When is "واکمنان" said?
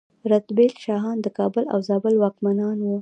2.17-2.77